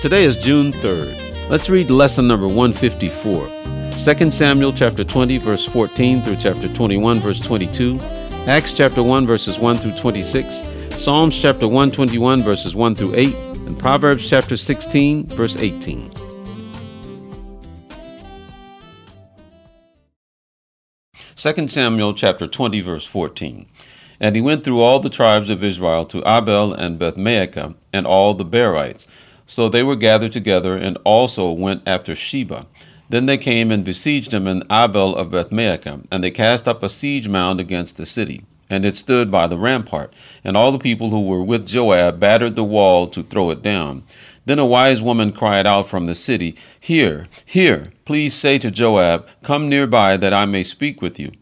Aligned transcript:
Today 0.00 0.22
is 0.22 0.36
June 0.36 0.70
3rd. 0.70 1.50
Let's 1.50 1.68
read 1.68 1.90
lesson 1.90 2.28
number 2.28 2.46
154. 2.46 3.48
2 3.98 4.30
Samuel 4.30 4.72
chapter 4.72 5.02
20 5.02 5.38
verse 5.38 5.64
14 5.64 6.22
through 6.22 6.36
chapter 6.36 6.72
21 6.72 7.18
verse 7.18 7.40
22, 7.40 7.98
Acts 8.46 8.72
chapter 8.72 9.02
1 9.02 9.26
verses 9.26 9.58
1 9.58 9.76
through 9.78 9.96
26, 9.96 10.62
Psalms 10.96 11.36
chapter 11.36 11.66
121 11.66 12.44
verses 12.44 12.76
1 12.76 12.94
through 12.94 13.12
8, 13.16 13.34
and 13.34 13.76
Proverbs 13.76 14.30
chapter 14.30 14.56
16 14.56 15.26
verse 15.26 15.56
18. 15.56 16.12
Second 21.34 21.72
Samuel 21.72 22.14
chapter 22.14 22.46
20 22.46 22.80
verse 22.82 23.04
14. 23.04 23.66
And 24.20 24.36
he 24.36 24.42
went 24.42 24.62
through 24.62 24.80
all 24.80 25.00
the 25.00 25.10
tribes 25.10 25.50
of 25.50 25.64
Israel 25.64 26.04
to 26.06 26.18
Abel 26.24 26.72
and 26.72 27.00
Bethmaachah 27.00 27.74
and 27.92 28.06
all 28.06 28.34
the 28.34 28.44
Berites. 28.44 29.08
So 29.48 29.68
they 29.68 29.82
were 29.82 29.96
gathered 29.96 30.32
together 30.32 30.76
and 30.76 30.98
also 31.04 31.50
went 31.50 31.82
after 31.88 32.14
Sheba. 32.14 32.66
Then 33.08 33.24
they 33.24 33.38
came 33.38 33.72
and 33.72 33.82
besieged 33.82 34.34
him 34.34 34.46
in 34.46 34.62
Abel 34.70 35.16
of 35.16 35.30
Bethmaachah, 35.30 36.04
and 36.12 36.22
they 36.22 36.30
cast 36.30 36.68
up 36.68 36.82
a 36.82 36.88
siege 36.90 37.26
mound 37.26 37.58
against 37.58 37.96
the 37.96 38.04
city. 38.04 38.44
And 38.68 38.84
it 38.84 38.96
stood 38.96 39.30
by 39.30 39.46
the 39.46 39.56
rampart, 39.56 40.12
and 40.44 40.54
all 40.54 40.70
the 40.70 40.78
people 40.78 41.08
who 41.08 41.26
were 41.26 41.42
with 41.42 41.66
Joab 41.66 42.20
battered 42.20 42.54
the 42.54 42.62
wall 42.62 43.06
to 43.06 43.22
throw 43.22 43.48
it 43.48 43.62
down. 43.62 44.02
Then 44.44 44.58
a 44.58 44.66
wise 44.66 45.00
woman 45.00 45.32
cried 45.32 45.66
out 45.66 45.88
from 45.88 46.04
the 46.04 46.14
city, 46.14 46.54
Here, 46.78 47.28
here, 47.46 47.92
please 48.04 48.34
say 48.34 48.58
to 48.58 48.70
Joab, 48.70 49.26
Come 49.42 49.70
nearby 49.70 50.18
that 50.18 50.34
I 50.34 50.44
may 50.44 50.62
speak 50.62 51.00
with 51.00 51.18
you. 51.18 51.32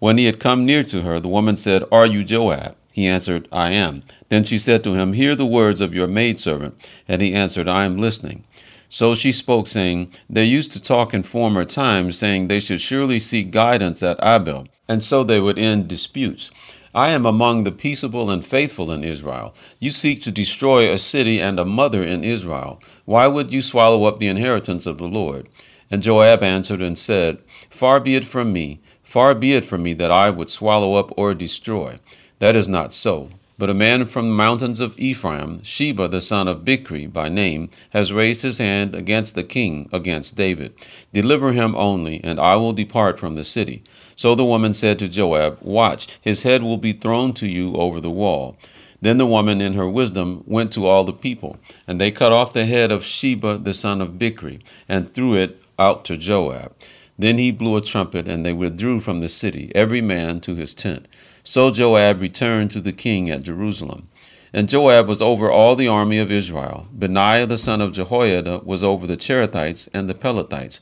When 0.00 0.18
he 0.18 0.24
had 0.24 0.40
come 0.40 0.66
near 0.66 0.82
to 0.82 1.02
her, 1.02 1.20
the 1.20 1.28
woman 1.28 1.56
said, 1.56 1.84
Are 1.92 2.06
you 2.06 2.24
Joab? 2.24 2.74
He 2.92 3.06
answered, 3.06 3.48
I 3.52 3.70
am. 3.70 4.02
Then 4.34 4.42
she 4.42 4.58
said 4.58 4.82
to 4.82 4.94
him, 4.94 5.12
Hear 5.12 5.36
the 5.36 5.46
words 5.46 5.80
of 5.80 5.94
your 5.94 6.08
maidservant. 6.08 6.74
And 7.06 7.22
he 7.22 7.32
answered, 7.32 7.68
I 7.68 7.84
am 7.84 7.98
listening. 7.98 8.42
So 8.88 9.14
she 9.14 9.30
spoke, 9.30 9.68
saying, 9.68 10.12
They 10.28 10.42
used 10.42 10.72
to 10.72 10.82
talk 10.82 11.14
in 11.14 11.22
former 11.22 11.64
times, 11.64 12.18
saying 12.18 12.48
they 12.48 12.58
should 12.58 12.80
surely 12.80 13.20
seek 13.20 13.52
guidance 13.52 14.02
at 14.02 14.18
Abel, 14.20 14.66
and 14.88 15.04
so 15.04 15.22
they 15.22 15.38
would 15.38 15.56
end 15.56 15.86
disputes. 15.86 16.50
I 16.92 17.10
am 17.10 17.24
among 17.24 17.62
the 17.62 17.70
peaceable 17.70 18.28
and 18.28 18.44
faithful 18.44 18.90
in 18.90 19.04
Israel. 19.04 19.54
You 19.78 19.92
seek 19.92 20.20
to 20.22 20.32
destroy 20.32 20.92
a 20.92 20.98
city 20.98 21.40
and 21.40 21.60
a 21.60 21.64
mother 21.64 22.02
in 22.02 22.24
Israel. 22.24 22.82
Why 23.04 23.28
would 23.28 23.52
you 23.52 23.62
swallow 23.62 24.02
up 24.02 24.18
the 24.18 24.26
inheritance 24.26 24.84
of 24.84 24.98
the 24.98 25.06
Lord? 25.06 25.48
And 25.92 26.02
Joab 26.02 26.42
answered 26.42 26.82
and 26.82 26.98
said, 26.98 27.38
Far 27.70 28.00
be 28.00 28.16
it 28.16 28.24
from 28.24 28.52
me, 28.52 28.80
far 29.04 29.32
be 29.32 29.54
it 29.54 29.64
from 29.64 29.84
me 29.84 29.94
that 29.94 30.10
I 30.10 30.30
would 30.30 30.50
swallow 30.50 30.94
up 30.96 31.16
or 31.16 31.34
destroy. 31.34 32.00
That 32.40 32.56
is 32.56 32.66
not 32.66 32.92
so. 32.92 33.30
But 33.56 33.70
a 33.70 33.74
man 33.74 34.06
from 34.06 34.28
the 34.28 34.34
mountains 34.34 34.80
of 34.80 34.98
Ephraim, 34.98 35.62
Sheba 35.62 36.08
the 36.08 36.20
son 36.20 36.48
of 36.48 36.64
Bichri 36.64 37.06
by 37.06 37.28
name, 37.28 37.70
has 37.90 38.12
raised 38.12 38.42
his 38.42 38.58
hand 38.58 38.96
against 38.96 39.36
the 39.36 39.44
king, 39.44 39.88
against 39.92 40.34
David. 40.34 40.74
Deliver 41.12 41.52
him 41.52 41.76
only, 41.76 42.22
and 42.24 42.40
I 42.40 42.56
will 42.56 42.72
depart 42.72 43.20
from 43.20 43.36
the 43.36 43.44
city. 43.44 43.84
So 44.16 44.34
the 44.34 44.44
woman 44.44 44.74
said 44.74 44.98
to 44.98 45.08
Joab, 45.08 45.58
Watch, 45.60 46.18
his 46.20 46.42
head 46.42 46.64
will 46.64 46.78
be 46.78 46.92
thrown 46.92 47.32
to 47.34 47.46
you 47.46 47.76
over 47.76 48.00
the 48.00 48.10
wall. 48.10 48.56
Then 49.00 49.18
the 49.18 49.26
woman, 49.26 49.60
in 49.60 49.74
her 49.74 49.88
wisdom, 49.88 50.42
went 50.46 50.72
to 50.72 50.86
all 50.86 51.04
the 51.04 51.12
people, 51.12 51.58
and 51.86 52.00
they 52.00 52.10
cut 52.10 52.32
off 52.32 52.52
the 52.52 52.66
head 52.66 52.90
of 52.90 53.04
Sheba 53.04 53.58
the 53.58 53.74
son 53.74 54.00
of 54.00 54.18
Bichri, 54.18 54.62
and 54.88 55.12
threw 55.12 55.36
it 55.36 55.62
out 55.78 56.04
to 56.06 56.16
Joab. 56.16 56.74
Then 57.16 57.38
he 57.38 57.52
blew 57.52 57.76
a 57.76 57.80
trumpet, 57.80 58.26
and 58.26 58.44
they 58.44 58.52
withdrew 58.52 58.98
from 58.98 59.20
the 59.20 59.28
city, 59.28 59.70
every 59.76 60.00
man 60.00 60.40
to 60.40 60.56
his 60.56 60.74
tent. 60.74 61.06
So 61.46 61.70
Joab 61.70 62.22
returned 62.22 62.70
to 62.70 62.80
the 62.80 62.92
king 62.92 63.28
at 63.28 63.42
Jerusalem. 63.42 64.08
And 64.54 64.66
Joab 64.66 65.06
was 65.06 65.20
over 65.20 65.50
all 65.50 65.76
the 65.76 65.88
army 65.88 66.18
of 66.18 66.32
Israel. 66.32 66.88
Benaiah 66.90 67.46
the 67.46 67.58
son 67.58 67.82
of 67.82 67.92
Jehoiada 67.92 68.62
was 68.64 68.82
over 68.82 69.06
the 69.06 69.18
Cherethites 69.18 69.86
and 69.92 70.08
the 70.08 70.14
Pelethites. 70.14 70.80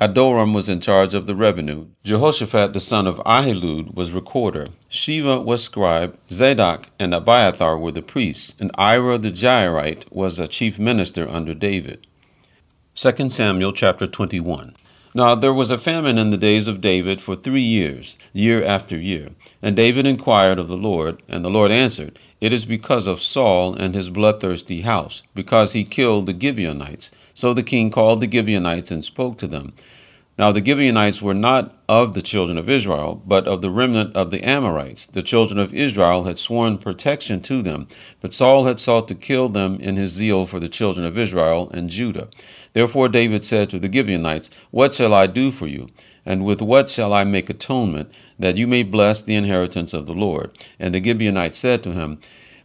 Adoram 0.00 0.54
was 0.54 0.70
in 0.70 0.80
charge 0.80 1.12
of 1.12 1.26
the 1.26 1.34
revenue. 1.34 1.88
Jehoshaphat 2.02 2.72
the 2.72 2.80
son 2.80 3.06
of 3.06 3.18
Ahilud 3.26 3.94
was 3.94 4.10
recorder. 4.10 4.68
Sheva 4.90 5.44
was 5.44 5.62
scribe. 5.62 6.18
Zadok 6.30 6.86
and 6.98 7.12
Abiathar 7.12 7.76
were 7.76 7.92
the 7.92 8.00
priests. 8.00 8.54
And 8.58 8.70
Ira 8.76 9.18
the 9.18 9.30
Jairite 9.30 10.10
was 10.10 10.38
a 10.38 10.48
chief 10.48 10.78
minister 10.78 11.28
under 11.28 11.52
David. 11.52 12.06
2 12.94 13.28
Samuel 13.28 13.72
chapter 13.74 14.06
21. 14.06 14.72
Now 15.12 15.34
there 15.34 15.52
was 15.52 15.72
a 15.72 15.78
famine 15.78 16.18
in 16.18 16.30
the 16.30 16.36
days 16.36 16.68
of 16.68 16.80
David 16.80 17.20
for 17.20 17.34
three 17.34 17.62
years, 17.62 18.16
year 18.32 18.62
after 18.62 18.96
year. 18.96 19.30
And 19.60 19.74
David 19.74 20.06
inquired 20.06 20.60
of 20.60 20.68
the 20.68 20.76
Lord, 20.76 21.20
and 21.28 21.44
the 21.44 21.50
Lord 21.50 21.72
answered, 21.72 22.16
It 22.40 22.52
is 22.52 22.64
because 22.64 23.08
of 23.08 23.20
Saul 23.20 23.74
and 23.74 23.96
his 23.96 24.08
bloodthirsty 24.08 24.82
house, 24.82 25.24
because 25.34 25.72
he 25.72 25.82
killed 25.82 26.26
the 26.26 26.38
Gibeonites. 26.38 27.10
So 27.34 27.52
the 27.52 27.64
king 27.64 27.90
called 27.90 28.20
the 28.20 28.30
Gibeonites 28.30 28.92
and 28.92 29.04
spoke 29.04 29.36
to 29.38 29.48
them. 29.48 29.72
Now 30.40 30.52
the 30.52 30.64
Gibeonites 30.64 31.20
were 31.20 31.34
not 31.34 31.74
of 31.86 32.14
the 32.14 32.22
children 32.22 32.56
of 32.56 32.70
Israel, 32.70 33.22
but 33.26 33.46
of 33.46 33.60
the 33.60 33.68
remnant 33.68 34.16
of 34.16 34.30
the 34.30 34.42
Amorites. 34.42 35.04
The 35.04 35.20
children 35.20 35.58
of 35.58 35.74
Israel 35.74 36.24
had 36.24 36.38
sworn 36.38 36.78
protection 36.78 37.42
to 37.42 37.60
them, 37.60 37.88
but 38.22 38.32
Saul 38.32 38.64
had 38.64 38.80
sought 38.80 39.06
to 39.08 39.14
kill 39.14 39.50
them 39.50 39.78
in 39.80 39.96
his 39.96 40.12
zeal 40.12 40.46
for 40.46 40.58
the 40.58 40.70
children 40.70 41.04
of 41.04 41.18
Israel 41.18 41.68
and 41.74 41.90
Judah. 41.90 42.30
Therefore 42.72 43.10
David 43.10 43.44
said 43.44 43.68
to 43.68 43.78
the 43.78 43.92
Gibeonites, 43.92 44.48
What 44.70 44.94
shall 44.94 45.12
I 45.12 45.26
do 45.26 45.50
for 45.50 45.66
you? 45.66 45.90
And 46.24 46.46
with 46.46 46.62
what 46.62 46.88
shall 46.88 47.12
I 47.12 47.24
make 47.24 47.50
atonement, 47.50 48.10
that 48.38 48.56
you 48.56 48.66
may 48.66 48.82
bless 48.82 49.20
the 49.20 49.36
inheritance 49.36 49.92
of 49.92 50.06
the 50.06 50.14
Lord? 50.14 50.56
And 50.78 50.94
the 50.94 51.04
Gibeonites 51.04 51.58
said 51.58 51.82
to 51.82 51.92
him, 51.92 52.18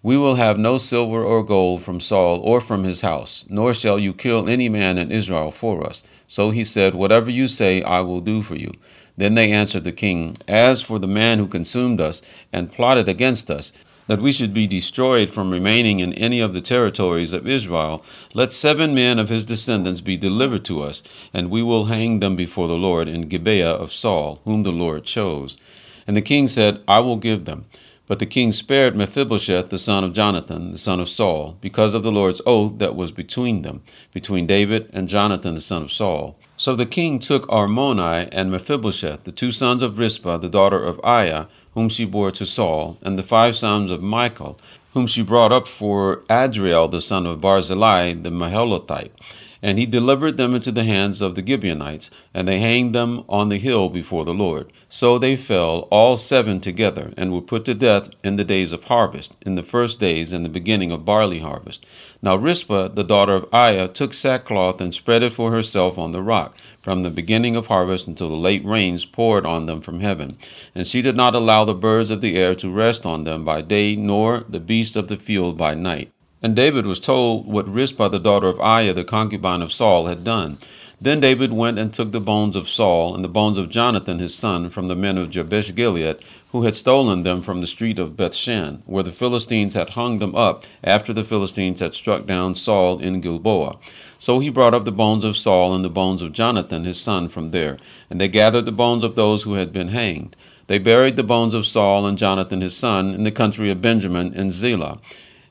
we 0.05 0.15
will 0.15 0.35
have 0.35 0.59
no 0.59 0.77
silver 0.77 1.23
or 1.23 1.43
gold 1.43 1.81
from 1.81 1.99
Saul 1.99 2.39
or 2.41 2.61
from 2.61 2.83
his 2.83 3.01
house, 3.01 3.43
nor 3.49 3.73
shall 3.73 3.97
you 3.97 4.13
kill 4.13 4.47
any 4.47 4.69
man 4.69 4.99
in 4.99 5.11
Israel 5.11 5.49
for 5.49 5.83
us. 5.83 6.03
So 6.27 6.51
he 6.51 6.63
said, 6.63 6.93
Whatever 6.93 7.31
you 7.31 7.47
say, 7.47 7.81
I 7.81 8.01
will 8.01 8.21
do 8.21 8.43
for 8.43 8.53
you. 8.53 8.71
Then 9.17 9.33
they 9.33 9.51
answered 9.51 9.83
the 9.83 9.91
king, 9.91 10.37
As 10.47 10.79
for 10.83 10.99
the 10.99 11.07
man 11.07 11.39
who 11.39 11.47
consumed 11.47 11.99
us 11.99 12.21
and 12.53 12.71
plotted 12.71 13.09
against 13.09 13.49
us, 13.49 13.73
that 14.05 14.21
we 14.21 14.31
should 14.31 14.53
be 14.53 14.67
destroyed 14.67 15.31
from 15.31 15.49
remaining 15.49 16.01
in 16.01 16.13
any 16.13 16.39
of 16.39 16.53
the 16.53 16.61
territories 16.61 17.33
of 17.33 17.47
Israel, 17.47 18.05
let 18.35 18.53
seven 18.53 18.93
men 18.93 19.17
of 19.17 19.29
his 19.29 19.43
descendants 19.43 20.01
be 20.01 20.17
delivered 20.17 20.63
to 20.65 20.83
us, 20.83 21.01
and 21.33 21.49
we 21.49 21.63
will 21.63 21.85
hang 21.85 22.19
them 22.19 22.35
before 22.35 22.67
the 22.67 22.75
Lord 22.75 23.07
in 23.07 23.27
Gibeah 23.27 23.71
of 23.71 23.91
Saul, 23.91 24.39
whom 24.43 24.61
the 24.61 24.71
Lord 24.71 25.03
chose. 25.03 25.57
And 26.05 26.15
the 26.15 26.21
king 26.21 26.47
said, 26.47 26.83
I 26.87 26.99
will 26.99 27.17
give 27.17 27.45
them. 27.45 27.65
But 28.07 28.19
the 28.19 28.27
king 28.27 28.51
spared 28.51 28.95
Mephibosheth 28.95 29.69
the 29.69 29.79
son 29.79 30.03
of 30.03 30.13
Jonathan, 30.13 30.71
the 30.71 30.77
son 30.77 30.99
of 30.99 31.09
Saul, 31.09 31.57
because 31.59 31.95
of 31.95 32.03
the 32.03 32.11
Lord's 32.11 32.41
oath 32.45 32.77
that 32.77 32.95
was 32.95 33.11
between 33.11 33.63
them, 33.63 33.81
between 34.13 34.45
David 34.45 34.89
and 34.93 35.09
Jonathan 35.09 35.55
the 35.55 35.61
son 35.61 35.83
of 35.83 35.91
Saul. 35.91 36.37
So 36.55 36.75
the 36.75 36.85
king 36.85 37.17
took 37.17 37.47
Armoni 37.47 38.29
and 38.31 38.51
Mephibosheth, 38.51 39.23
the 39.23 39.31
two 39.31 39.51
sons 39.51 39.81
of 39.81 39.97
Rizpah, 39.97 40.37
the 40.37 40.49
daughter 40.49 40.81
of 40.81 41.01
Aiah, 41.03 41.47
whom 41.73 41.89
she 41.89 42.05
bore 42.05 42.31
to 42.31 42.45
Saul, 42.45 42.97
and 43.01 43.17
the 43.17 43.23
five 43.23 43.57
sons 43.57 43.89
of 43.89 44.03
Michal, 44.03 44.59
whom 44.93 45.07
she 45.07 45.23
brought 45.23 45.51
up 45.51 45.67
for 45.67 46.23
Adriel 46.29 46.87
the 46.87 47.01
son 47.01 47.25
of 47.25 47.41
Barzillai 47.41 48.13
the 48.13 48.29
Meholathite 48.29 49.11
and 49.65 49.79
he 49.79 49.87
delivered 49.87 50.37
them 50.37 50.53
into 50.53 50.71
the 50.71 50.83
hands 50.83 51.21
of 51.21 51.33
the 51.33 51.43
Gibeonites, 51.43 52.11
and 52.35 52.47
they 52.47 52.59
hanged 52.59 52.93
them 52.93 53.23
on 53.27 53.49
the 53.49 53.57
hill 53.57 53.89
before 53.89 54.23
the 54.23 54.31
Lord. 54.31 54.71
So 54.89 55.17
they 55.17 55.35
fell, 55.35 55.87
all 55.89 56.17
seven 56.17 56.61
together, 56.61 57.13
and 57.17 57.33
were 57.33 57.41
put 57.41 57.65
to 57.65 57.73
death 57.73 58.09
in 58.23 58.35
the 58.35 58.43
days 58.43 58.73
of 58.73 58.83
harvest, 58.83 59.35
in 59.43 59.55
the 59.55 59.63
first 59.63 59.99
days 59.99 60.31
in 60.33 60.43
the 60.43 60.49
beginning 60.49 60.91
of 60.91 61.03
barley 61.03 61.39
harvest. 61.39 61.83
Now 62.21 62.35
Rizpah, 62.35 62.89
the 62.89 63.03
daughter 63.03 63.33
of 63.33 63.49
Aiah, 63.51 63.91
took 63.91 64.13
sackcloth 64.13 64.79
and 64.79 64.93
spread 64.93 65.23
it 65.23 65.33
for 65.33 65.49
herself 65.49 65.97
on 65.97 66.11
the 66.11 66.21
rock, 66.21 66.55
from 66.79 67.01
the 67.01 67.09
beginning 67.09 67.55
of 67.55 67.65
harvest 67.65 68.07
until 68.07 68.29
the 68.29 68.35
late 68.35 68.63
rains 68.63 69.03
poured 69.03 69.47
on 69.47 69.65
them 69.65 69.81
from 69.81 69.99
heaven. 69.99 70.37
And 70.75 70.85
she 70.85 71.01
did 71.01 71.15
not 71.15 71.33
allow 71.33 71.65
the 71.65 71.73
birds 71.73 72.11
of 72.11 72.21
the 72.21 72.37
air 72.37 72.53
to 72.53 72.69
rest 72.69 73.03
on 73.03 73.23
them 73.23 73.43
by 73.43 73.61
day, 73.61 73.95
nor 73.95 74.45
the 74.47 74.59
beasts 74.59 74.95
of 74.95 75.07
the 75.07 75.17
field 75.17 75.57
by 75.57 75.73
night. 75.73 76.11
And 76.45 76.55
David 76.55 76.85
was 76.85 76.99
told 76.99 77.47
what 77.47 77.67
Rizpah 77.67 78.09
the 78.09 78.19
daughter 78.19 78.45
of 78.45 78.59
Aiah, 78.59 78.93
the 78.93 79.03
concubine 79.03 79.63
of 79.63 79.73
Saul, 79.73 80.05
had 80.05 80.23
done. 80.23 80.59
Then 81.01 81.19
David 81.19 81.51
went 81.51 81.79
and 81.79 81.91
took 81.91 82.11
the 82.11 82.19
bones 82.19 82.55
of 82.55 82.69
Saul 82.69 83.15
and 83.15 83.23
the 83.23 83.27
bones 83.27 83.57
of 83.57 83.71
Jonathan 83.71 84.19
his 84.19 84.35
son 84.35 84.69
from 84.69 84.85
the 84.85 84.95
men 84.95 85.17
of 85.17 85.31
Jabesh 85.31 85.73
Gilead, 85.73 86.19
who 86.51 86.61
had 86.61 86.75
stolen 86.75 87.23
them 87.23 87.41
from 87.41 87.61
the 87.61 87.65
street 87.65 87.97
of 87.97 88.15
Bethshan, 88.15 88.83
where 88.85 89.01
the 89.01 89.11
Philistines 89.11 89.73
had 89.73 89.89
hung 89.89 90.19
them 90.19 90.35
up 90.35 90.65
after 90.83 91.13
the 91.13 91.23
Philistines 91.23 91.79
had 91.79 91.95
struck 91.95 92.27
down 92.27 92.53
Saul 92.53 92.99
in 92.99 93.21
Gilboa. 93.21 93.77
So 94.19 94.37
he 94.37 94.49
brought 94.51 94.75
up 94.75 94.85
the 94.85 94.91
bones 94.91 95.23
of 95.23 95.35
Saul 95.35 95.73
and 95.73 95.83
the 95.83 95.89
bones 95.89 96.21
of 96.21 96.31
Jonathan 96.31 96.83
his 96.83 97.01
son 97.01 97.27
from 97.27 97.49
there, 97.49 97.79
and 98.07 98.21
they 98.21 98.27
gathered 98.27 98.65
the 98.65 98.71
bones 98.71 99.03
of 99.03 99.15
those 99.15 99.41
who 99.41 99.55
had 99.55 99.73
been 99.73 99.87
hanged. 99.87 100.35
They 100.67 100.77
buried 100.77 101.15
the 101.15 101.23
bones 101.23 101.55
of 101.55 101.65
Saul 101.65 102.05
and 102.05 102.19
Jonathan 102.19 102.61
his 102.61 102.75
son 102.75 103.15
in 103.15 103.23
the 103.23 103.31
country 103.31 103.69
of 103.71 103.81
Benjamin 103.81 104.33
in 104.33 104.51
Zelah, 104.51 104.99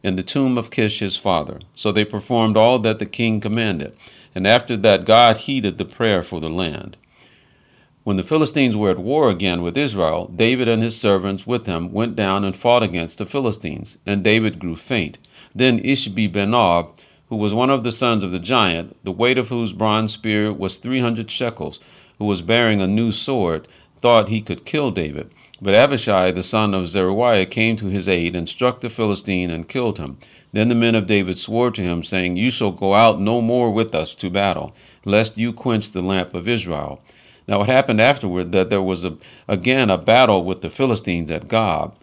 in 0.04 0.14
the 0.14 0.22
tomb 0.22 0.56
of 0.56 0.70
Kish 0.70 1.00
his 1.00 1.16
father. 1.16 1.58
So 1.74 1.90
they 1.90 2.04
performed 2.04 2.56
all 2.56 2.78
that 2.80 3.00
the 3.00 3.06
king 3.06 3.40
commanded. 3.40 3.96
And 4.34 4.46
after 4.46 4.76
that, 4.76 5.06
God 5.06 5.38
heeded 5.38 5.78
the 5.78 5.84
prayer 5.84 6.22
for 6.22 6.40
the 6.40 6.50
land. 6.50 6.96
When 8.04 8.18
the 8.18 8.22
Philistines 8.22 8.76
were 8.76 8.90
at 8.90 8.98
war 8.98 9.30
again 9.30 9.62
with 9.62 9.78
Israel, 9.78 10.26
David 10.26 10.68
and 10.68 10.82
his 10.82 11.00
servants 11.00 11.46
with 11.46 11.64
him 11.64 11.90
went 11.90 12.14
down 12.14 12.44
and 12.44 12.54
fought 12.54 12.82
against 12.82 13.16
the 13.16 13.24
Philistines, 13.24 13.96
and 14.04 14.22
David 14.22 14.58
grew 14.58 14.76
faint. 14.76 15.16
Then 15.54 15.80
Ishbi 15.80 16.30
Benob, 16.30 17.00
who 17.30 17.36
was 17.36 17.54
one 17.54 17.70
of 17.70 17.82
the 17.82 17.92
sons 17.92 18.22
of 18.22 18.30
the 18.30 18.38
giant, 18.38 19.02
the 19.04 19.10
weight 19.10 19.38
of 19.38 19.48
whose 19.48 19.72
bronze 19.72 20.12
spear 20.12 20.52
was 20.52 20.76
three 20.76 21.00
hundred 21.00 21.30
shekels, 21.30 21.80
who 22.18 22.26
was 22.26 22.42
bearing 22.42 22.82
a 22.82 22.86
new 22.86 23.10
sword, 23.10 23.66
thought 24.02 24.28
he 24.28 24.42
could 24.42 24.66
kill 24.66 24.90
David. 24.90 25.30
But 25.62 25.74
Abishai 25.74 26.32
the 26.32 26.42
son 26.42 26.74
of 26.74 26.88
Zeruiah 26.88 27.46
came 27.46 27.76
to 27.76 27.86
his 27.86 28.08
aid 28.08 28.34
and 28.34 28.48
struck 28.48 28.80
the 28.80 28.90
Philistine 28.90 29.50
and 29.50 29.68
killed 29.68 29.98
him. 29.98 30.18
Then 30.52 30.68
the 30.68 30.74
men 30.74 30.94
of 30.94 31.06
David 31.06 31.38
swore 31.38 31.70
to 31.70 31.82
him, 31.82 32.04
saying, 32.04 32.36
You 32.36 32.50
shall 32.50 32.70
go 32.70 32.94
out 32.94 33.20
no 33.20 33.40
more 33.40 33.70
with 33.70 33.94
us 33.94 34.14
to 34.16 34.30
battle, 34.30 34.74
lest 35.04 35.38
you 35.38 35.52
quench 35.52 35.90
the 35.90 36.02
lamp 36.02 36.34
of 36.34 36.48
Israel. 36.48 37.00
Now 37.46 37.62
it 37.62 37.68
happened 37.68 38.00
afterward 38.00 38.52
that 38.52 38.70
there 38.70 38.82
was 38.82 39.04
a, 39.04 39.16
again 39.48 39.90
a 39.90 39.98
battle 39.98 40.44
with 40.44 40.60
the 40.60 40.70
Philistines 40.70 41.30
at 41.30 41.48
Gob. 41.48 41.94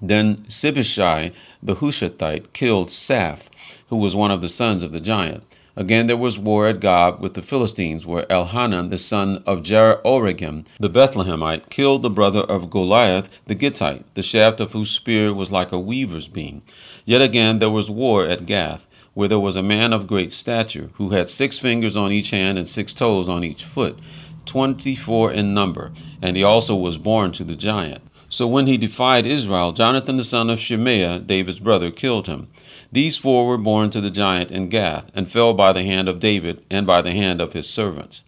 Then 0.00 0.38
Sibbechai 0.48 1.32
the 1.62 1.76
Hushathite 1.76 2.52
killed 2.52 2.88
Saph, 2.88 3.48
who 3.88 3.96
was 3.96 4.16
one 4.16 4.30
of 4.30 4.40
the 4.40 4.48
sons 4.48 4.82
of 4.82 4.92
the 4.92 5.00
giant. 5.00 5.44
Again 5.74 6.06
there 6.06 6.18
was 6.18 6.38
war 6.38 6.66
at 6.66 6.80
Gob 6.80 7.20
with 7.22 7.32
the 7.32 7.40
Philistines, 7.40 8.04
where 8.04 8.26
Elhanan 8.26 8.90
the 8.90 8.98
son 8.98 9.42
of 9.46 9.62
Jaare-Oregim 9.62 10.66
the 10.78 10.90
Bethlehemite 10.90 11.70
killed 11.70 12.02
the 12.02 12.10
brother 12.10 12.40
of 12.40 12.68
Goliath 12.68 13.40
the 13.46 13.54
Gittite, 13.54 14.04
the 14.12 14.22
shaft 14.22 14.60
of 14.60 14.72
whose 14.72 14.90
spear 14.90 15.32
was 15.32 15.50
like 15.50 15.72
a 15.72 15.78
weaver's 15.78 16.28
beam. 16.28 16.60
Yet 17.06 17.22
again 17.22 17.58
there 17.58 17.70
was 17.70 17.88
war 17.88 18.26
at 18.26 18.44
Gath, 18.44 18.86
where 19.14 19.28
there 19.28 19.40
was 19.40 19.56
a 19.56 19.62
man 19.62 19.94
of 19.94 20.06
great 20.06 20.30
stature, 20.30 20.90
who 20.94 21.08
had 21.10 21.30
six 21.30 21.58
fingers 21.58 21.96
on 21.96 22.12
each 22.12 22.30
hand 22.30 22.58
and 22.58 22.68
six 22.68 22.92
toes 22.92 23.26
on 23.26 23.42
each 23.42 23.64
foot, 23.64 23.98
twenty-four 24.44 25.32
in 25.32 25.54
number, 25.54 25.90
and 26.20 26.36
he 26.36 26.42
also 26.42 26.76
was 26.76 26.98
born 26.98 27.32
to 27.32 27.44
the 27.44 27.56
giant. 27.56 28.02
So 28.32 28.48
when 28.48 28.66
he 28.66 28.78
defied 28.78 29.26
Israel, 29.26 29.72
Jonathan 29.72 30.16
the 30.16 30.24
son 30.24 30.48
of 30.48 30.58
Shimeah, 30.58 31.26
David's 31.26 31.60
brother, 31.60 31.90
killed 31.90 32.28
him. 32.28 32.48
These 32.90 33.18
four 33.18 33.46
were 33.46 33.58
born 33.58 33.90
to 33.90 34.00
the 34.00 34.08
giant 34.08 34.50
in 34.50 34.70
Gath, 34.70 35.10
and 35.14 35.30
fell 35.30 35.52
by 35.52 35.74
the 35.74 35.82
hand 35.82 36.08
of 36.08 36.18
David 36.18 36.64
and 36.70 36.86
by 36.86 37.02
the 37.02 37.10
hand 37.10 37.42
of 37.42 37.52
his 37.52 37.68
servants. 37.68 38.24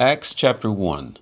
Acts 0.00 0.32
chapter 0.32 0.72
1 0.72 1.18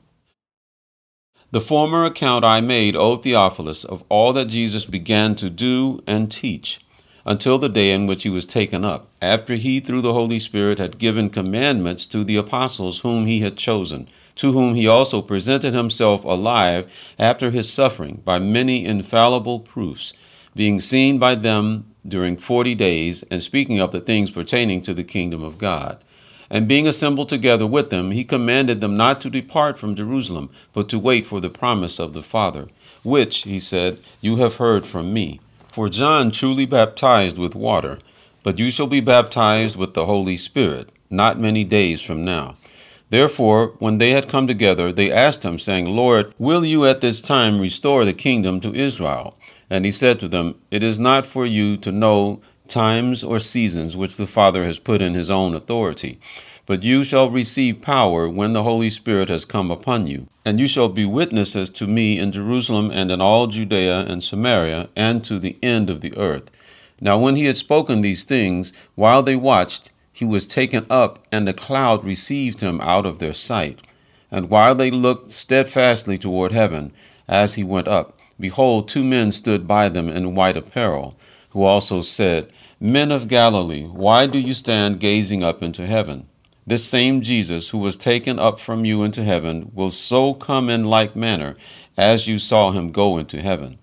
The 1.50 1.60
former 1.60 2.04
account 2.04 2.44
I 2.44 2.60
made, 2.60 2.94
O 2.94 3.16
Theophilus, 3.16 3.82
of 3.82 4.04
all 4.08 4.32
that 4.34 4.44
Jesus 4.46 4.84
began 4.84 5.34
to 5.34 5.50
do 5.50 6.00
and 6.06 6.30
teach, 6.30 6.78
until 7.26 7.58
the 7.58 7.68
day 7.68 7.92
in 7.92 8.06
which 8.06 8.22
he 8.22 8.28
was 8.28 8.46
taken 8.46 8.84
up, 8.84 9.08
after 9.22 9.54
he, 9.54 9.80
through 9.80 10.02
the 10.02 10.12
Holy 10.12 10.38
Spirit, 10.38 10.78
had 10.78 10.98
given 10.98 11.30
commandments 11.30 12.06
to 12.06 12.24
the 12.24 12.36
apostles 12.36 13.00
whom 13.00 13.26
he 13.26 13.40
had 13.40 13.56
chosen, 13.56 14.08
to 14.36 14.52
whom 14.52 14.74
he 14.74 14.86
also 14.86 15.22
presented 15.22 15.74
himself 15.74 16.24
alive 16.24 17.14
after 17.18 17.50
his 17.50 17.72
suffering 17.72 18.20
by 18.24 18.38
many 18.38 18.84
infallible 18.84 19.60
proofs 19.60 20.12
being 20.54 20.80
seen 20.80 21.18
by 21.18 21.34
them 21.34 21.84
during 22.06 22.36
forty 22.36 22.74
days, 22.74 23.24
and 23.30 23.42
speaking 23.42 23.80
of 23.80 23.90
the 23.90 24.00
things 24.00 24.30
pertaining 24.30 24.82
to 24.82 24.94
the 24.94 25.04
kingdom 25.04 25.42
of 25.42 25.58
God. 25.58 25.98
And 26.50 26.68
being 26.68 26.86
assembled 26.86 27.28
together 27.30 27.66
with 27.66 27.90
them, 27.90 28.10
he 28.10 28.22
commanded 28.22 28.80
them 28.80 28.96
not 28.96 29.20
to 29.22 29.30
depart 29.30 29.78
from 29.78 29.96
Jerusalem, 29.96 30.50
but 30.72 30.88
to 30.90 30.98
wait 30.98 31.26
for 31.26 31.40
the 31.40 31.48
promise 31.48 31.98
of 31.98 32.12
the 32.12 32.22
Father, 32.22 32.68
which, 33.02 33.42
he 33.44 33.58
said, 33.58 33.98
you 34.20 34.36
have 34.36 34.56
heard 34.56 34.84
from 34.84 35.12
me. 35.12 35.40
For 35.74 35.88
John 35.88 36.30
truly 36.30 36.66
baptized 36.66 37.36
with 37.36 37.56
water, 37.56 37.98
but 38.44 38.60
you 38.60 38.70
shall 38.70 38.86
be 38.86 39.00
baptized 39.00 39.74
with 39.74 39.94
the 39.94 40.06
Holy 40.06 40.36
Spirit, 40.36 40.90
not 41.10 41.40
many 41.40 41.64
days 41.64 42.00
from 42.00 42.24
now. 42.24 42.54
Therefore, 43.10 43.74
when 43.80 43.98
they 43.98 44.12
had 44.12 44.28
come 44.28 44.46
together, 44.46 44.92
they 44.92 45.10
asked 45.10 45.44
him, 45.44 45.58
saying, 45.58 45.86
Lord, 45.86 46.32
will 46.38 46.64
you 46.64 46.86
at 46.86 47.00
this 47.00 47.20
time 47.20 47.60
restore 47.60 48.04
the 48.04 48.12
kingdom 48.12 48.60
to 48.60 48.72
Israel? 48.72 49.36
And 49.68 49.84
he 49.84 49.90
said 49.90 50.20
to 50.20 50.28
them, 50.28 50.54
It 50.70 50.84
is 50.84 51.00
not 51.00 51.26
for 51.26 51.44
you 51.44 51.76
to 51.78 51.90
know 51.90 52.40
times 52.68 53.24
or 53.24 53.40
seasons 53.40 53.96
which 53.96 54.14
the 54.14 54.26
Father 54.26 54.62
has 54.62 54.78
put 54.78 55.02
in 55.02 55.14
his 55.14 55.28
own 55.28 55.56
authority. 55.56 56.20
But 56.66 56.82
you 56.82 57.04
shall 57.04 57.28
receive 57.28 57.82
power 57.82 58.28
when 58.28 58.54
the 58.54 58.62
Holy 58.62 58.88
Spirit 58.88 59.28
has 59.28 59.44
come 59.44 59.70
upon 59.70 60.06
you. 60.06 60.28
And 60.46 60.58
you 60.58 60.66
shall 60.66 60.88
be 60.88 61.04
witnesses 61.04 61.68
to 61.70 61.86
me 61.86 62.18
in 62.18 62.32
Jerusalem 62.32 62.90
and 62.90 63.10
in 63.10 63.20
all 63.20 63.48
Judea 63.48 64.00
and 64.08 64.24
Samaria 64.24 64.88
and 64.96 65.22
to 65.24 65.38
the 65.38 65.58
end 65.62 65.90
of 65.90 66.00
the 66.00 66.16
earth. 66.16 66.50
Now, 67.00 67.18
when 67.18 67.36
he 67.36 67.44
had 67.44 67.58
spoken 67.58 68.00
these 68.00 68.24
things, 68.24 68.72
while 68.94 69.22
they 69.22 69.36
watched, 69.36 69.90
he 70.10 70.24
was 70.24 70.46
taken 70.46 70.86
up, 70.88 71.26
and 71.32 71.48
a 71.48 71.52
cloud 71.52 72.04
received 72.04 72.60
him 72.60 72.80
out 72.80 73.04
of 73.04 73.18
their 73.18 73.32
sight. 73.32 73.82
And 74.30 74.48
while 74.48 74.74
they 74.74 74.90
looked 74.90 75.32
steadfastly 75.32 76.16
toward 76.16 76.52
heaven, 76.52 76.92
as 77.28 77.54
he 77.56 77.64
went 77.64 77.88
up, 77.88 78.18
behold, 78.38 78.88
two 78.88 79.04
men 79.04 79.32
stood 79.32 79.66
by 79.66 79.88
them 79.88 80.08
in 80.08 80.34
white 80.34 80.56
apparel, 80.56 81.18
who 81.50 81.62
also 81.62 82.00
said, 82.00 82.48
Men 82.80 83.12
of 83.12 83.28
Galilee, 83.28 83.84
why 83.84 84.26
do 84.26 84.38
you 84.38 84.54
stand 84.54 85.00
gazing 85.00 85.42
up 85.42 85.62
into 85.62 85.86
heaven? 85.86 86.26
This 86.66 86.84
same 86.84 87.20
Jesus, 87.20 87.70
who 87.70 87.78
was 87.78 87.96
taken 87.96 88.38
up 88.38 88.58
from 88.58 88.84
you 88.84 89.02
into 89.02 89.22
heaven, 89.24 89.70
will 89.74 89.90
so 89.90 90.34
come 90.34 90.70
in 90.70 90.84
like 90.84 91.14
manner 91.14 91.56
as 91.96 92.26
you 92.26 92.38
saw 92.38 92.70
him 92.70 92.90
go 92.90 93.18
into 93.18 93.42
heaven. 93.42 93.78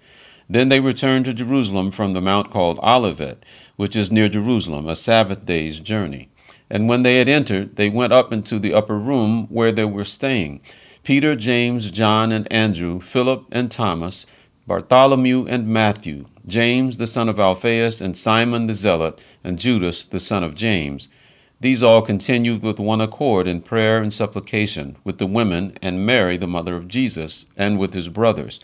Then 0.49 0.69
they 0.69 0.79
returned 0.79 1.25
to 1.25 1.33
Jerusalem 1.33 1.91
from 1.91 2.13
the 2.13 2.21
mount 2.21 2.51
called 2.51 2.79
Olivet 2.79 3.43
which 3.81 3.95
is 3.95 4.11
near 4.11 4.29
Jerusalem, 4.29 4.87
a 4.87 4.95
Sabbath 4.95 5.43
day's 5.43 5.79
journey. 5.79 6.29
And 6.69 6.87
when 6.87 7.01
they 7.01 7.17
had 7.17 7.27
entered, 7.27 7.77
they 7.77 7.89
went 7.89 8.13
up 8.13 8.31
into 8.31 8.59
the 8.59 8.75
upper 8.75 8.95
room 8.95 9.47
where 9.49 9.71
they 9.71 9.85
were 9.85 10.03
staying 10.03 10.61
Peter, 11.03 11.35
James, 11.35 11.89
John, 11.89 12.31
and 12.31 12.47
Andrew, 12.53 12.99
Philip 12.99 13.47
and 13.51 13.71
Thomas, 13.71 14.27
Bartholomew 14.67 15.47
and 15.47 15.67
Matthew, 15.67 16.27
James 16.45 16.97
the 16.97 17.07
son 17.07 17.27
of 17.27 17.39
Alphaeus, 17.39 18.01
and 18.01 18.15
Simon 18.15 18.67
the 18.67 18.75
Zealot, 18.75 19.19
and 19.43 19.57
Judas 19.57 20.05
the 20.05 20.19
son 20.19 20.43
of 20.43 20.53
James. 20.53 21.09
These 21.61 21.83
all 21.83 22.01
continued 22.01 22.63
with 22.63 22.79
one 22.79 23.01
accord 23.01 23.45
in 23.47 23.61
prayer 23.61 24.01
and 24.01 24.11
supplication 24.11 24.97
with 25.03 25.19
the 25.19 25.27
women 25.27 25.77
and 25.79 26.03
Mary, 26.03 26.35
the 26.35 26.47
mother 26.47 26.75
of 26.75 26.87
Jesus, 26.87 27.45
and 27.55 27.77
with 27.77 27.93
his 27.93 28.07
brothers. 28.07 28.59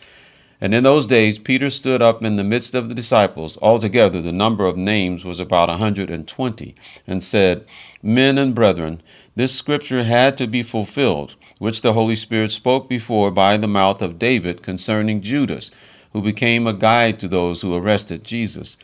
And 0.60 0.74
in 0.74 0.84
those 0.84 1.06
days 1.06 1.38
Peter 1.38 1.70
stood 1.70 2.02
up 2.02 2.24
in 2.24 2.38
the 2.38 2.44
midst 2.44 2.74
of 2.74 2.90
the 2.90 2.96
disciples, 2.96 3.56
altogether 3.62 4.20
the 4.20 4.32
number 4.32 4.66
of 4.66 4.78
names 4.78 5.24
was 5.24 5.40
about 5.40 5.70
a 5.70 5.78
hundred 5.78 6.10
and 6.10 6.28
twenty, 6.28 6.74
and 7.06 7.22
said, 7.22 7.68
Men 8.02 8.40
and 8.40 8.56
brethren, 8.56 9.04
this 9.36 9.54
scripture 9.54 10.04
had 10.04 10.36
to 10.40 10.48
be 10.48 10.64
fulfilled, 10.64 11.36
which 11.60 11.84
the 11.84 11.94
Holy 11.94 12.16
Spirit 12.16 12.52
spoke 12.52 12.90
before 12.90 13.30
by 13.30 13.58
the 13.58 13.68
mouth 13.68 14.02
of 14.02 14.18
David 14.18 14.64
concerning 14.64 15.22
Judas, 15.22 15.70
who 16.14 16.22
became 16.24 16.66
a 16.66 16.74
guide 16.74 17.20
to 17.20 17.28
those 17.28 17.62
who 17.62 17.76
arrested 17.76 18.24
Jesus. 18.24 18.76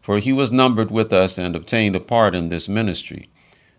For 0.00 0.18
he 0.18 0.32
was 0.32 0.52
numbered 0.52 0.92
with 0.92 1.12
us 1.12 1.36
and 1.36 1.56
obtained 1.56 1.96
a 1.96 2.00
part 2.00 2.36
in 2.36 2.48
this 2.48 2.68
ministry. 2.68 3.28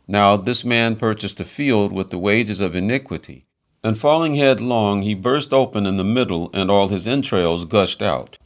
Now 0.08 0.38
this 0.38 0.64
man 0.64 0.96
purchased 0.96 1.40
a 1.40 1.46
field 1.46 1.92
with 1.92 2.10
the 2.10 2.18
wages 2.18 2.62
of 2.62 2.76
iniquity 2.76 3.48
and 3.84 3.98
falling 3.98 4.34
headlong, 4.34 5.04
he 5.04 5.14
burst 5.14 5.54
open 5.54 5.86
in 5.86 5.98
the 5.98 6.04
middle, 6.04 6.50
and 6.54 6.70
all 6.70 6.88
his 6.88 7.08
entrails 7.08 7.64
gushed 7.64 8.02
out. 8.02 8.38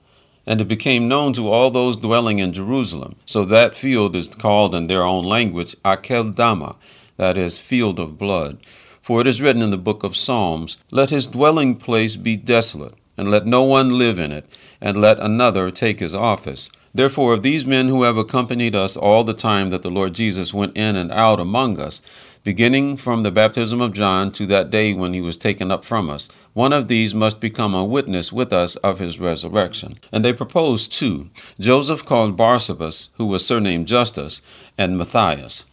And 0.45 0.59
it 0.59 0.67
became 0.67 1.07
known 1.07 1.33
to 1.33 1.49
all 1.49 1.71
those 1.71 1.97
dwelling 1.97 2.39
in 2.39 2.53
Jerusalem. 2.53 3.15
So 3.25 3.45
that 3.45 3.73
field 3.73 4.15
is 4.15 4.27
called 4.27 4.75
in 4.75 4.87
their 4.87 5.03
own 5.03 5.23
language 5.23 5.75
Akeldama, 5.83 6.75
that 7.17 7.37
is, 7.37 7.57
field 7.57 7.99
of 7.99 8.17
blood. 8.17 8.59
For 9.01 9.21
it 9.21 9.27
is 9.27 9.41
written 9.41 9.61
in 9.61 9.71
the 9.71 9.77
book 9.77 10.03
of 10.03 10.15
Psalms, 10.15 10.77
Let 10.91 11.09
his 11.09 11.27
dwelling 11.27 11.75
place 11.75 12.17
be 12.17 12.35
desolate, 12.35 12.95
and 13.17 13.31
let 13.31 13.45
no 13.45 13.63
one 13.63 13.97
live 13.97 14.19
in 14.19 14.31
it, 14.31 14.45
and 14.79 14.97
let 14.97 15.19
another 15.19 15.71
take 15.71 15.99
his 15.99 16.13
office. 16.13 16.69
Therefore, 16.93 17.33
of 17.33 17.41
these 17.41 17.65
men 17.65 17.87
who 17.87 18.03
have 18.03 18.17
accompanied 18.17 18.75
us 18.75 18.97
all 18.97 19.23
the 19.23 19.33
time 19.33 19.69
that 19.69 19.81
the 19.81 19.89
Lord 19.89 20.13
Jesus 20.13 20.53
went 20.53 20.75
in 20.75 20.95
and 20.95 21.11
out 21.11 21.39
among 21.39 21.79
us, 21.79 22.01
beginning 22.43 22.97
from 22.97 23.23
the 23.23 23.31
baptism 23.31 23.79
of 23.81 23.93
John 23.93 24.31
to 24.33 24.45
that 24.47 24.69
day 24.69 24.93
when 24.93 25.13
he 25.13 25.21
was 25.21 25.37
taken 25.37 25.71
up 25.71 25.85
from 25.85 26.09
us, 26.09 26.29
one 26.53 26.73
of 26.73 26.87
these 26.87 27.15
must 27.15 27.39
become 27.39 27.73
a 27.73 27.85
witness 27.85 28.33
with 28.33 28.51
us 28.51 28.75
of 28.77 28.99
his 28.99 29.19
resurrection. 29.19 29.99
And 30.11 30.25
they 30.25 30.33
proposed 30.33 30.91
two 30.91 31.29
Joseph 31.59 32.05
called 32.05 32.37
Barsabas, 32.37 33.09
who 33.13 33.25
was 33.25 33.45
surnamed 33.45 33.87
Justus, 33.87 34.41
and 34.77 34.97
Matthias. 34.97 35.65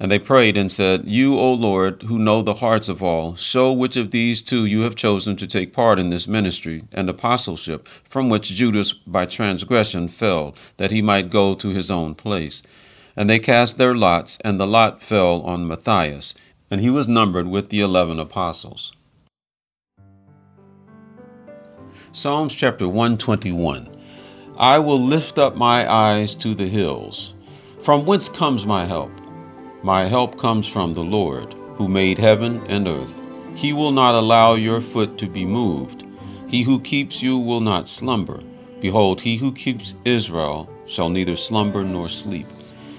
And 0.00 0.10
they 0.10 0.18
prayed 0.18 0.56
and 0.56 0.70
said, 0.70 1.04
You, 1.06 1.38
O 1.38 1.52
Lord, 1.52 2.02
who 2.02 2.18
know 2.18 2.42
the 2.42 2.54
hearts 2.54 2.88
of 2.88 3.02
all, 3.02 3.36
show 3.36 3.72
which 3.72 3.96
of 3.96 4.10
these 4.10 4.42
two 4.42 4.64
you 4.64 4.80
have 4.80 4.96
chosen 4.96 5.36
to 5.36 5.46
take 5.46 5.72
part 5.72 5.98
in 5.98 6.10
this 6.10 6.26
ministry 6.26 6.84
and 6.92 7.08
apostleship, 7.08 7.86
from 8.08 8.28
which 8.28 8.48
Judas 8.48 8.92
by 8.92 9.26
transgression 9.26 10.08
fell, 10.08 10.54
that 10.78 10.90
he 10.90 11.00
might 11.00 11.30
go 11.30 11.54
to 11.54 11.68
his 11.68 11.90
own 11.90 12.14
place. 12.14 12.62
And 13.16 13.30
they 13.30 13.38
cast 13.38 13.78
their 13.78 13.94
lots, 13.94 14.38
and 14.44 14.58
the 14.58 14.66
lot 14.66 15.00
fell 15.00 15.42
on 15.42 15.68
Matthias, 15.68 16.34
and 16.70 16.80
he 16.80 16.90
was 16.90 17.06
numbered 17.06 17.46
with 17.46 17.68
the 17.68 17.80
eleven 17.80 18.18
apostles. 18.18 18.92
Psalms 22.12 22.54
chapter 22.54 22.88
121 22.88 23.88
I 24.56 24.78
will 24.78 25.00
lift 25.00 25.36
up 25.36 25.56
my 25.56 25.90
eyes 25.90 26.36
to 26.36 26.54
the 26.54 26.68
hills. 26.68 27.34
From 27.80 28.06
whence 28.06 28.28
comes 28.28 28.64
my 28.64 28.84
help? 28.84 29.10
My 29.84 30.06
help 30.06 30.38
comes 30.38 30.66
from 30.66 30.94
the 30.94 31.04
Lord, 31.04 31.52
who 31.76 31.88
made 31.88 32.18
heaven 32.18 32.62
and 32.68 32.88
earth. 32.88 33.12
He 33.54 33.74
will 33.74 33.92
not 33.92 34.14
allow 34.14 34.54
your 34.54 34.80
foot 34.80 35.18
to 35.18 35.28
be 35.28 35.44
moved. 35.44 36.06
He 36.48 36.62
who 36.62 36.80
keeps 36.80 37.20
you 37.20 37.36
will 37.36 37.60
not 37.60 37.86
slumber. 37.86 38.42
Behold, 38.80 39.20
he 39.20 39.36
who 39.36 39.52
keeps 39.52 39.94
Israel 40.06 40.70
shall 40.86 41.10
neither 41.10 41.36
slumber 41.36 41.84
nor 41.84 42.08
sleep. 42.08 42.46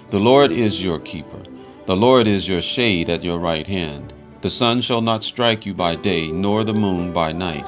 The 0.09 0.19
Lord 0.19 0.51
is 0.51 0.83
your 0.83 0.99
keeper. 0.99 1.41
The 1.87 1.97
Lord 1.97 2.27
is 2.27 2.47
your 2.47 2.61
shade 2.61 3.09
at 3.09 3.23
your 3.23 3.39
right 3.39 3.65
hand. 3.65 4.13
The 4.41 4.51
sun 4.51 4.81
shall 4.81 5.01
not 5.01 5.23
strike 5.23 5.65
you 5.65 5.73
by 5.73 5.95
day, 5.95 6.31
nor 6.31 6.63
the 6.63 6.75
moon 6.75 7.11
by 7.11 7.31
night. 7.31 7.65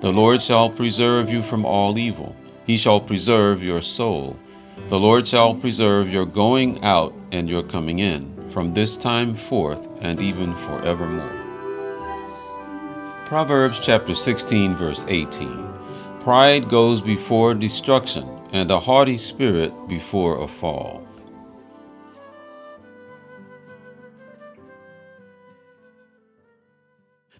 The 0.00 0.10
Lord 0.10 0.40
shall 0.40 0.70
preserve 0.70 1.28
you 1.28 1.42
from 1.42 1.66
all 1.66 1.98
evil. 1.98 2.34
He 2.66 2.78
shall 2.78 3.00
preserve 3.00 3.62
your 3.62 3.82
soul. 3.82 4.38
The 4.88 4.98
Lord 4.98 5.28
shall 5.28 5.54
preserve 5.54 6.08
your 6.08 6.24
going 6.24 6.82
out 6.82 7.14
and 7.30 7.46
your 7.46 7.62
coming 7.62 7.98
in, 7.98 8.33
from 8.54 8.72
this 8.72 8.96
time 8.96 9.34
forth 9.34 9.88
and 10.00 10.20
even 10.20 10.54
forevermore. 10.54 11.40
Proverbs 13.26 13.84
chapter 13.84 14.14
16, 14.14 14.76
verse 14.76 15.04
18. 15.08 15.68
Pride 16.20 16.68
goes 16.68 17.00
before 17.00 17.52
destruction, 17.54 18.28
and 18.52 18.70
a 18.70 18.78
haughty 18.78 19.16
spirit 19.16 19.72
before 19.88 20.40
a 20.40 20.46
fall. 20.46 21.04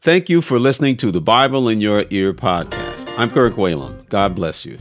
Thank 0.00 0.28
you 0.28 0.42
for 0.42 0.58
listening 0.58 0.96
to 0.96 1.12
the 1.12 1.20
Bible 1.20 1.68
in 1.68 1.80
Your 1.80 2.06
Ear 2.10 2.34
podcast. 2.34 3.08
I'm 3.16 3.30
Kirk 3.30 3.54
Whalum. 3.54 4.08
God 4.08 4.34
bless 4.34 4.66
you. 4.66 4.80